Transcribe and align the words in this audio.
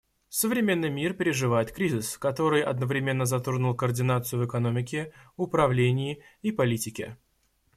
Современный 0.29 0.89
мир 0.89 1.13
переживает 1.13 1.71
кризис, 1.71 2.17
который 2.17 2.63
одновременно 2.63 3.25
затронул 3.27 3.75
координацию 3.75 4.41
в 4.41 4.47
экономике, 4.47 5.13
управлении 5.35 6.23
и 6.41 6.51
политике. 6.51 7.17